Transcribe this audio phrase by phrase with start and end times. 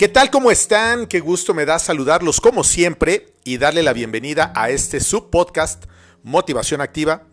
[0.00, 0.30] ¿Qué tal?
[0.30, 1.06] ¿Cómo están?
[1.06, 5.84] Qué gusto me da saludarlos como siempre y darle la bienvenida a este subpodcast
[6.22, 7.24] Motivación Activa.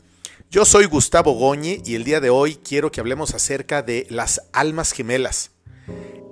[0.52, 4.42] Yo soy Gustavo Goñi y el día de hoy quiero que hablemos acerca de las
[4.52, 5.52] almas gemelas.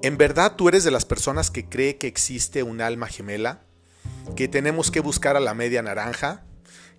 [0.04, 3.62] ¿En verdad tú eres de las personas que cree que existe un alma gemela?
[4.36, 6.44] ¿Que tenemos que buscar a la media naranja?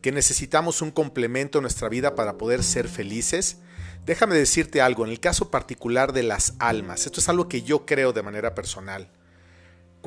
[0.00, 3.58] ¿Que necesitamos un complemento en nuestra vida para poder ser felices?
[4.06, 7.84] Déjame decirte algo, en el caso particular de las almas, esto es algo que yo
[7.84, 9.10] creo de manera personal.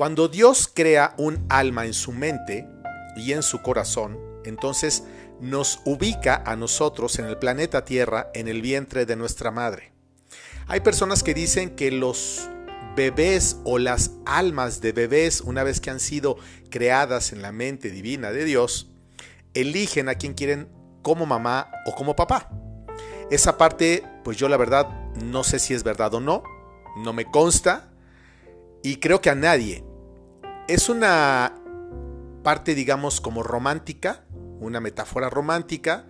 [0.00, 2.66] Cuando Dios crea un alma en su mente
[3.16, 5.04] y en su corazón, entonces
[5.42, 9.92] nos ubica a nosotros en el planeta Tierra en el vientre de nuestra madre.
[10.68, 12.48] Hay personas que dicen que los
[12.96, 16.38] bebés o las almas de bebés, una vez que han sido
[16.70, 18.90] creadas en la mente divina de Dios,
[19.52, 20.70] eligen a quien quieren
[21.02, 22.48] como mamá o como papá.
[23.30, 24.88] Esa parte, pues yo la verdad
[25.22, 26.42] no sé si es verdad o no,
[26.96, 27.92] no me consta
[28.82, 29.84] y creo que a nadie
[30.70, 31.52] es una
[32.44, 34.22] parte, digamos, como romántica,
[34.60, 36.06] una metáfora romántica,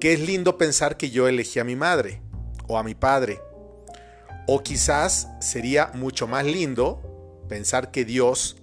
[0.00, 2.20] que es lindo pensar que yo elegí a mi madre
[2.66, 3.40] o a mi padre.
[4.48, 8.56] O quizás sería mucho más lindo pensar que Dios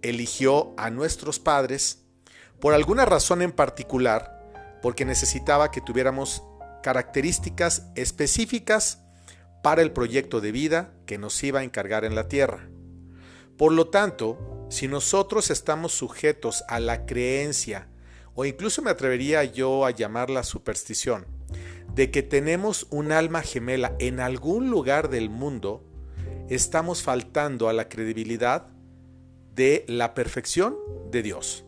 [0.00, 2.06] eligió a nuestros padres
[2.58, 6.42] por alguna razón en particular, porque necesitaba que tuviéramos
[6.82, 9.02] características específicas
[9.62, 12.70] para el proyecto de vida que nos iba a encargar en la tierra.
[13.58, 17.88] Por lo tanto, si nosotros estamos sujetos a la creencia,
[18.34, 21.26] o incluso me atrevería yo a llamarla superstición,
[21.94, 25.84] de que tenemos un alma gemela en algún lugar del mundo,
[26.50, 28.68] estamos faltando a la credibilidad
[29.54, 30.76] de la perfección
[31.10, 31.64] de Dios.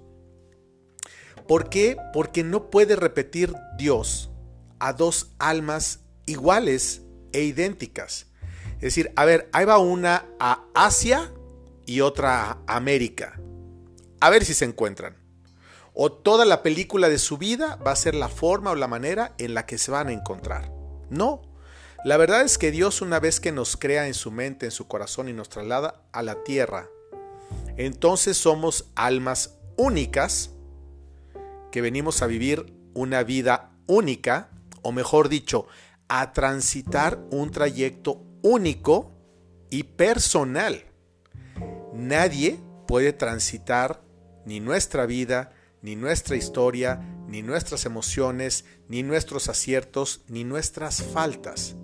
[1.47, 1.97] ¿Por qué?
[2.13, 4.31] Porque no puede repetir Dios
[4.79, 7.03] a dos almas iguales
[7.33, 8.27] e idénticas.
[8.75, 11.33] Es decir, a ver, ahí va una a Asia
[11.89, 13.41] y otra América.
[14.21, 15.17] A ver si se encuentran.
[15.95, 19.35] O toda la película de su vida va a ser la forma o la manera
[19.39, 20.71] en la que se van a encontrar.
[21.09, 21.41] No.
[22.05, 24.87] La verdad es que Dios una vez que nos crea en su mente, en su
[24.87, 26.91] corazón y nos traslada a la tierra,
[27.79, 30.51] entonces somos almas únicas
[31.73, 34.51] que venimos a vivir una vida única,
[34.83, 35.67] o mejor dicho,
[36.09, 39.11] a transitar un trayecto único
[39.71, 40.88] y personal.
[41.99, 44.01] Nadie puede transitar
[44.47, 45.51] ni nuestra vida,
[45.83, 51.75] ni nuestra historia, ni nuestras emociones, ni nuestros aciertos, ni nuestras faltas.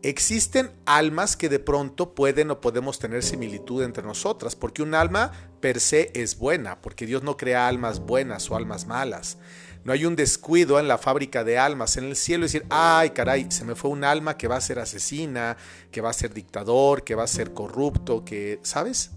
[0.00, 5.32] Existen almas que de pronto pueden o podemos tener similitud entre nosotras, porque un alma
[5.60, 9.36] per se es buena, porque Dios no crea almas buenas o almas malas.
[9.84, 13.50] No hay un descuido en la fábrica de almas en el cielo decir, ay caray,
[13.50, 15.58] se me fue un alma que va a ser asesina,
[15.90, 19.10] que va a ser dictador, que va a ser corrupto, que, ¿sabes?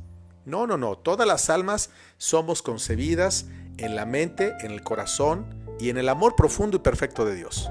[0.45, 0.97] No, no, no.
[0.97, 3.47] Todas las almas somos concebidas
[3.77, 5.45] en la mente, en el corazón
[5.79, 7.69] y en el amor profundo y perfecto de Dios.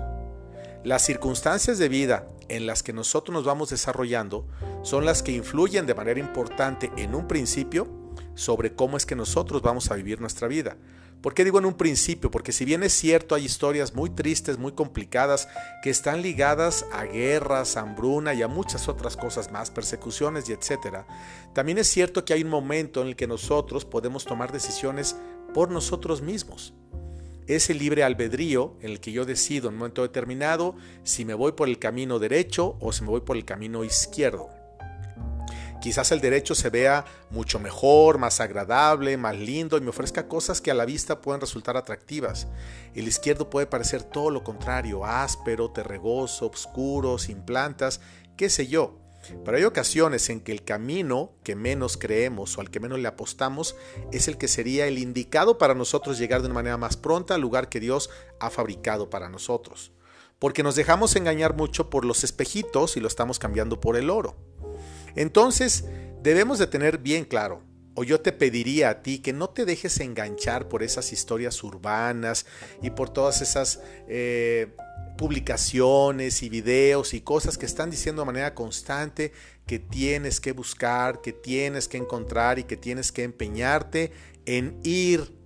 [0.82, 4.46] Las circunstancias de vida en las que nosotros nos vamos desarrollando
[4.82, 7.88] son las que influyen de manera importante en un principio
[8.34, 10.76] sobre cómo es que nosotros vamos a vivir nuestra vida.
[11.24, 12.30] ¿Por qué digo en un principio?
[12.30, 15.48] Porque si bien es cierto, hay historias muy tristes, muy complicadas,
[15.82, 21.06] que están ligadas a guerras, hambruna y a muchas otras cosas más, persecuciones y etcétera,
[21.54, 25.16] también es cierto que hay un momento en el que nosotros podemos tomar decisiones
[25.54, 26.74] por nosotros mismos.
[27.46, 31.52] Ese libre albedrío en el que yo decido en un momento determinado si me voy
[31.52, 34.50] por el camino derecho o si me voy por el camino izquierdo.
[35.84, 40.62] Quizás el derecho se vea mucho mejor, más agradable, más lindo y me ofrezca cosas
[40.62, 42.46] que a la vista pueden resultar atractivas.
[42.94, 48.00] El izquierdo puede parecer todo lo contrario, áspero, terregoso, oscuro, sin plantas,
[48.38, 48.98] qué sé yo.
[49.44, 53.08] Pero hay ocasiones en que el camino que menos creemos o al que menos le
[53.08, 53.76] apostamos
[54.10, 57.42] es el que sería el indicado para nosotros llegar de una manera más pronta al
[57.42, 58.08] lugar que Dios
[58.40, 59.92] ha fabricado para nosotros.
[60.38, 64.34] Porque nos dejamos engañar mucho por los espejitos y lo estamos cambiando por el oro.
[65.16, 65.84] Entonces,
[66.22, 67.62] debemos de tener bien claro,
[67.94, 72.46] o yo te pediría a ti que no te dejes enganchar por esas historias urbanas
[72.82, 74.74] y por todas esas eh,
[75.16, 79.32] publicaciones y videos y cosas que están diciendo de manera constante
[79.66, 84.12] que tienes que buscar, que tienes que encontrar y que tienes que empeñarte
[84.44, 85.38] en ir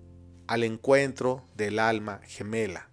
[0.47, 2.89] al encuentro del alma gemela.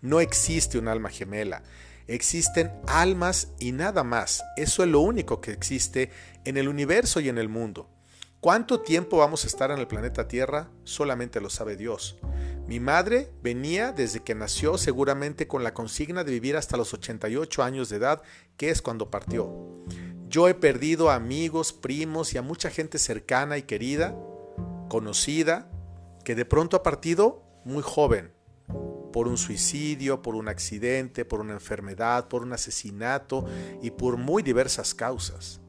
[0.00, 1.62] No existe un alma gemela.
[2.10, 4.42] Existen almas y nada más.
[4.56, 6.10] Eso es lo único que existe
[6.44, 7.88] en el universo y en el mundo.
[8.40, 10.70] ¿Cuánto tiempo vamos a estar en el planeta Tierra?
[10.82, 12.18] Solamente lo sabe Dios.
[12.66, 17.62] Mi madre venía desde que nació seguramente con la consigna de vivir hasta los 88
[17.62, 18.22] años de edad,
[18.56, 19.84] que es cuando partió.
[20.28, 24.16] Yo he perdido amigos, primos y a mucha gente cercana y querida,
[24.88, 25.70] conocida,
[26.24, 28.32] que de pronto ha partido muy joven,
[29.12, 33.44] por un suicidio, por un accidente, por una enfermedad, por un asesinato
[33.82, 35.60] y por muy diversas causas.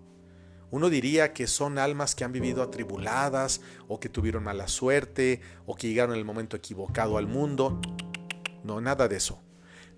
[0.72, 3.60] Uno diría que son almas que han vivido atribuladas
[3.90, 7.80] o que tuvieron mala suerte o que llegaron en el momento equivocado al mundo.
[8.64, 9.42] No, nada de eso.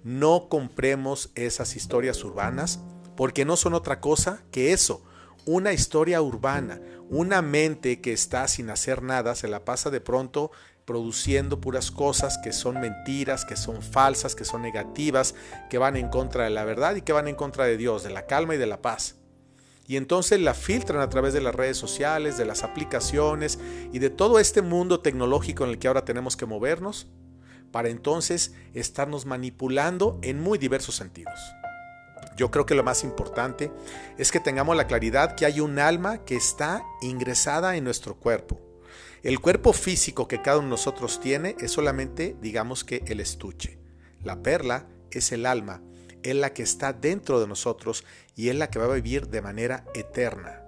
[0.04, 2.80] No compremos esas historias urbanas
[3.16, 5.04] porque no son otra cosa que eso,
[5.46, 10.52] una historia urbana, una mente que está sin hacer nada, se la pasa de pronto
[10.86, 15.36] produciendo puras cosas que son mentiras, que son falsas, que son negativas,
[15.70, 18.10] que van en contra de la verdad y que van en contra de Dios, de
[18.10, 19.16] la calma y de la paz
[19.86, 23.60] y entonces la filtran a través de las redes sociales, de las aplicaciones
[23.92, 27.08] y de todo este mundo tecnológico en el que ahora tenemos que movernos
[27.72, 31.38] para entonces estarnos manipulando en muy diversos sentidos.
[32.38, 33.72] Yo creo que lo más importante
[34.18, 38.63] es que tengamos la claridad que hay un alma que está ingresada en nuestro cuerpo.
[39.24, 43.80] El cuerpo físico que cada uno de nosotros tiene es solamente, digamos que, el estuche.
[44.22, 45.82] La perla es el alma
[46.24, 48.04] es la que está dentro de nosotros
[48.36, 50.62] y es la que va a vivir de manera eterna.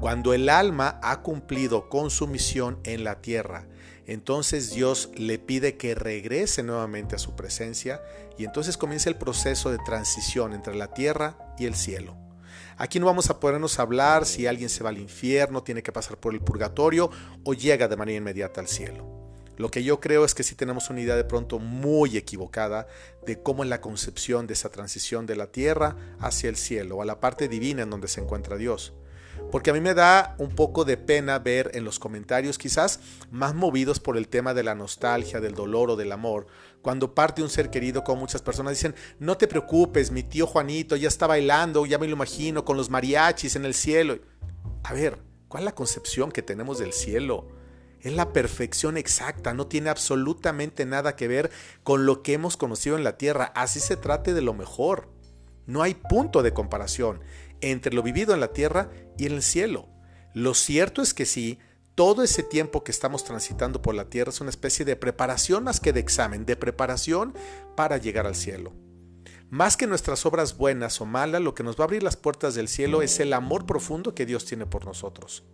[0.00, 3.66] Cuando el alma ha cumplido con su misión en la tierra,
[4.06, 8.00] entonces Dios le pide que regrese nuevamente a su presencia
[8.38, 12.16] y entonces comienza el proceso de transición entre la tierra y el cielo.
[12.80, 16.16] Aquí no vamos a podernos hablar si alguien se va al infierno, tiene que pasar
[16.16, 17.10] por el purgatorio
[17.44, 19.06] o llega de manera inmediata al cielo.
[19.58, 22.86] Lo que yo creo es que sí tenemos una idea de pronto muy equivocada
[23.26, 27.04] de cómo es la concepción de esa transición de la tierra hacia el cielo, a
[27.04, 28.94] la parte divina en donde se encuentra Dios.
[29.50, 33.00] Porque a mí me da un poco de pena ver en los comentarios, quizás
[33.30, 36.46] más movidos por el tema de la nostalgia, del dolor o del amor,
[36.82, 40.96] cuando parte un ser querido, como muchas personas dicen, no te preocupes, mi tío Juanito
[40.96, 44.18] ya está bailando, ya me lo imagino, con los mariachis en el cielo.
[44.82, 47.48] A ver, ¿cuál es la concepción que tenemos del cielo?
[48.00, 51.50] Es la perfección exacta, no tiene absolutamente nada que ver
[51.82, 55.10] con lo que hemos conocido en la tierra, así se trate de lo mejor.
[55.66, 57.20] No hay punto de comparación
[57.60, 59.88] entre lo vivido en la tierra y en el cielo.
[60.34, 61.58] Lo cierto es que sí,
[61.94, 65.80] todo ese tiempo que estamos transitando por la tierra es una especie de preparación más
[65.80, 67.34] que de examen, de preparación
[67.76, 68.72] para llegar al cielo.
[69.50, 72.54] Más que nuestras obras buenas o malas, lo que nos va a abrir las puertas
[72.54, 75.44] del cielo es el amor profundo que Dios tiene por nosotros.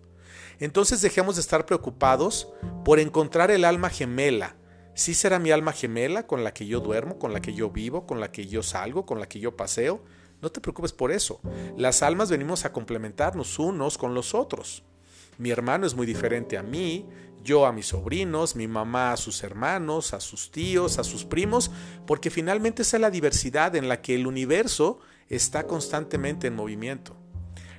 [0.61, 2.53] Entonces dejemos de estar preocupados
[2.85, 4.56] por encontrar el alma gemela.
[4.94, 8.06] ¿Sí será mi alma gemela con la que yo duermo, con la que yo vivo,
[8.06, 10.03] con la que yo salgo, con la que yo paseo?
[10.43, 11.41] No te preocupes por eso.
[11.77, 14.83] Las almas venimos a complementarnos unos con los otros.
[15.38, 17.06] Mi hermano es muy diferente a mí,
[17.43, 21.71] yo a mis sobrinos, mi mamá a sus hermanos, a sus tíos, a sus primos,
[22.06, 24.99] porque finalmente esa es la diversidad en la que el universo
[25.29, 27.17] está constantemente en movimiento.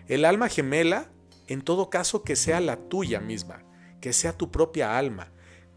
[0.07, 1.09] El alma gemela
[1.47, 3.63] en todo caso que sea la tuya misma,
[4.01, 5.31] que sea tu propia alma.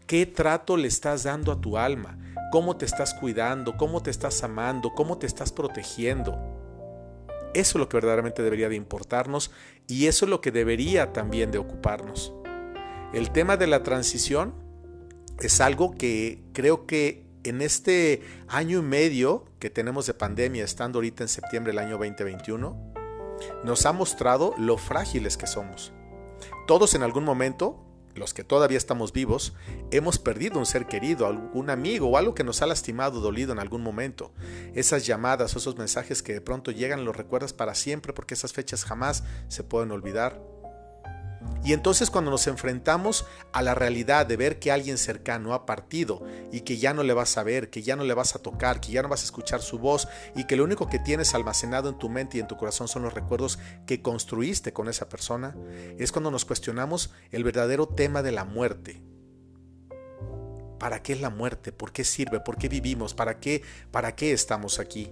[0.05, 2.17] ¿Qué trato le estás dando a tu alma?
[2.51, 3.77] ¿Cómo te estás cuidando?
[3.77, 4.91] ¿Cómo te estás amando?
[4.93, 6.60] ¿Cómo te estás protegiendo?
[7.53, 9.51] Eso es lo que verdaderamente debería de importarnos
[9.87, 12.33] y eso es lo que debería también de ocuparnos.
[13.13, 14.53] El tema de la transición
[15.39, 20.99] es algo que creo que en este año y medio que tenemos de pandemia, estando
[20.99, 22.93] ahorita en septiembre del año 2021,
[23.63, 25.91] nos ha mostrado lo frágiles que somos.
[26.67, 27.83] Todos en algún momento,
[28.15, 29.53] los que todavía estamos vivos,
[29.91, 33.59] hemos perdido un ser querido, algún amigo o algo que nos ha lastimado, dolido en
[33.59, 34.31] algún momento.
[34.73, 38.53] Esas llamadas o esos mensajes que de pronto llegan los recuerdas para siempre porque esas
[38.53, 40.41] fechas jamás se pueden olvidar.
[41.63, 46.23] Y entonces cuando nos enfrentamos a la realidad de ver que alguien cercano ha partido
[46.51, 48.81] y que ya no le vas a ver, que ya no le vas a tocar,
[48.81, 51.89] que ya no vas a escuchar su voz y que lo único que tienes almacenado
[51.89, 55.55] en tu mente y en tu corazón son los recuerdos que construiste con esa persona,
[55.99, 59.01] es cuando nos cuestionamos el verdadero tema de la muerte.
[60.79, 61.71] ¿Para qué es la muerte?
[61.71, 62.39] ¿Por qué sirve?
[62.39, 63.13] ¿Por qué vivimos?
[63.13, 65.11] ¿Para qué, para qué estamos aquí?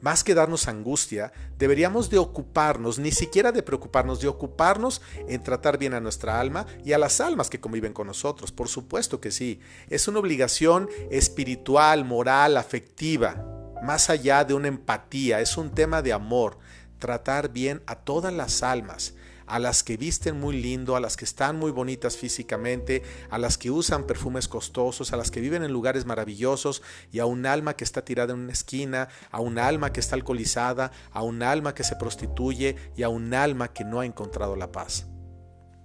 [0.00, 5.78] Más que darnos angustia, deberíamos de ocuparnos, ni siquiera de preocuparnos, de ocuparnos en tratar
[5.78, 8.52] bien a nuestra alma y a las almas que conviven con nosotros.
[8.52, 13.44] Por supuesto que sí, es una obligación espiritual, moral, afectiva,
[13.82, 16.58] más allá de una empatía, es un tema de amor,
[16.98, 19.14] tratar bien a todas las almas
[19.50, 23.58] a las que visten muy lindo, a las que están muy bonitas físicamente, a las
[23.58, 27.74] que usan perfumes costosos, a las que viven en lugares maravillosos y a un alma
[27.74, 31.74] que está tirada en una esquina, a un alma que está alcoholizada, a un alma
[31.74, 35.06] que se prostituye y a un alma que no ha encontrado la paz.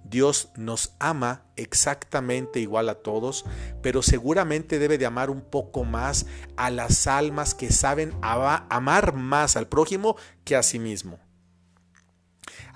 [0.04, 3.44] Dios nos ama exactamente igual a todos,
[3.82, 9.56] pero seguramente debe de amar un poco más a las almas que saben amar más
[9.56, 11.25] al prójimo que a sí mismo.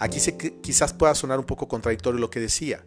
[0.00, 0.18] Aquí
[0.62, 2.82] quizás pueda sonar un poco contradictorio lo que decía.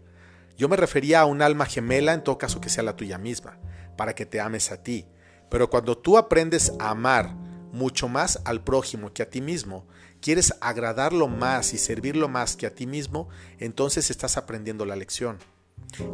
[0.58, 3.60] Yo me refería a un alma gemela, en todo caso que sea la tuya misma,
[3.96, 5.06] para que te ames a ti.
[5.48, 7.36] Pero cuando tú aprendes a amar
[7.72, 9.88] mucho más al prójimo que a ti mismo,
[10.22, 13.30] quieres agradarlo más y servirlo más que a ti mismo,
[13.60, 15.38] entonces estás aprendiendo la lección.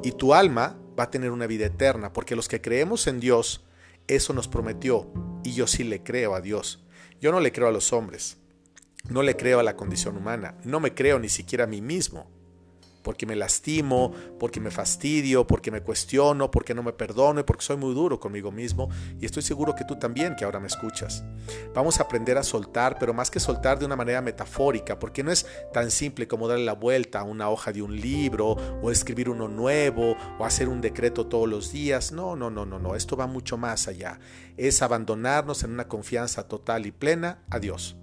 [0.03, 3.63] Y tu alma va a tener una vida eterna, porque los que creemos en Dios,
[4.07, 5.09] eso nos prometió,
[5.45, 6.83] y yo sí le creo a Dios.
[7.21, 8.37] Yo no le creo a los hombres,
[9.07, 12.27] no le creo a la condición humana, no me creo ni siquiera a mí mismo
[13.03, 17.63] porque me lastimo, porque me fastidio, porque me cuestiono, porque no me perdono y porque
[17.63, 18.89] soy muy duro conmigo mismo.
[19.19, 21.23] Y estoy seguro que tú también, que ahora me escuchas.
[21.73, 25.31] Vamos a aprender a soltar, pero más que soltar de una manera metafórica, porque no
[25.31, 28.51] es tan simple como darle la vuelta a una hoja de un libro,
[28.81, 32.11] o escribir uno nuevo, o hacer un decreto todos los días.
[32.11, 32.95] No, no, no, no, no.
[32.95, 34.19] Esto va mucho más allá.
[34.57, 37.95] Es abandonarnos en una confianza total y plena a Dios.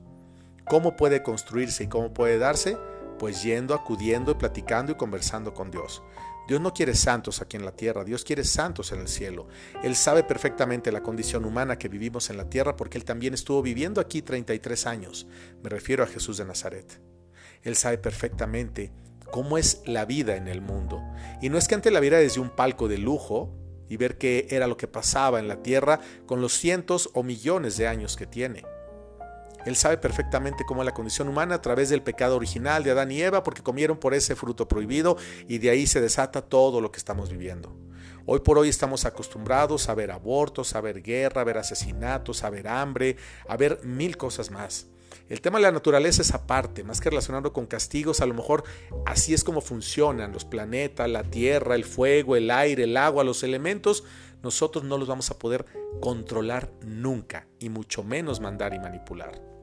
[0.68, 2.76] ¿Cómo puede construirse y cómo puede darse?
[3.18, 6.02] pues yendo, acudiendo y platicando y conversando con Dios.
[6.49, 9.49] Dios no quiere santos aquí en la tierra, Dios quiere santos en el cielo.
[9.82, 13.62] Él sabe perfectamente la condición humana que vivimos en la tierra porque Él también estuvo
[13.62, 15.26] viviendo aquí 33 años.
[15.62, 17.00] Me refiero a Jesús de Nazaret.
[17.62, 18.92] Él sabe perfectamente
[19.32, 21.02] cómo es la vida en el mundo.
[21.42, 23.52] Y no es que ante la viera desde un palco de lujo
[23.88, 27.76] y ver qué era lo que pasaba en la tierra con los cientos o millones
[27.76, 28.64] de años que tiene.
[29.66, 33.11] Él sabe perfectamente cómo es la condición humana a través del pecado original de Adán
[33.11, 35.16] y Eva porque comieron por ese fruto prohibido
[35.49, 37.76] y de ahí se desata todo lo que estamos viviendo.
[38.26, 42.50] Hoy por hoy estamos acostumbrados a ver abortos, a ver guerra, a ver asesinatos, a
[42.50, 43.16] ver hambre,
[43.49, 44.87] a ver mil cosas más.
[45.28, 48.62] El tema de la naturaleza es aparte, más que relacionado con castigos, a lo mejor
[49.04, 53.42] así es como funcionan los planetas, la tierra, el fuego, el aire, el agua, los
[53.42, 54.04] elementos,
[54.44, 55.66] nosotros no los vamos a poder
[56.00, 59.55] controlar nunca y mucho menos mandar y manipular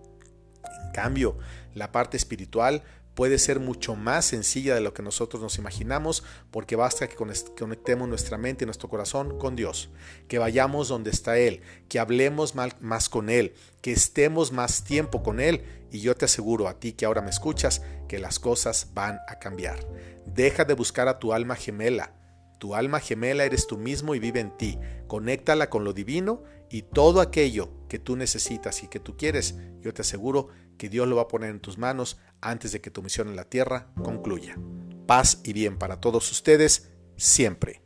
[0.94, 1.38] cambio,
[1.74, 6.75] la parte espiritual puede ser mucho más sencilla de lo que nosotros nos imaginamos porque
[6.75, 9.89] basta que conectemos nuestra mente y nuestro corazón con Dios,
[10.27, 15.39] que vayamos donde está Él, que hablemos más con Él, que estemos más tiempo con
[15.39, 19.20] Él y yo te aseguro a ti que ahora me escuchas que las cosas van
[19.27, 19.80] a cambiar.
[20.25, 22.13] Deja de buscar a tu alma gemela.
[22.58, 24.80] Tu alma gemela eres tú mismo y vive en ti.
[25.08, 29.94] Conéctala con lo divino y todo aquello que tú necesitas y que tú quieres, yo
[29.94, 33.03] te aseguro que Dios lo va a poner en tus manos antes de que tu
[33.03, 34.58] misión en la tierra concluya.
[35.06, 37.84] Paz y bien para todos ustedes siempre.